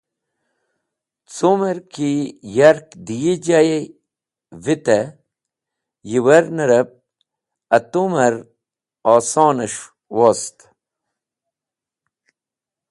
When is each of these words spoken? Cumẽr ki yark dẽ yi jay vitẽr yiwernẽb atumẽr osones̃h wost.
Cumẽr 1.33 1.77
ki 1.93 2.11
yark 2.57 2.87
dẽ 3.05 3.21
yi 3.23 3.33
jay 3.45 3.69
vitẽr 4.63 5.07
yiwernẽb 6.09 6.87
atumẽr 7.75 8.33
osones̃h 9.15 9.81
wost. 10.17 10.57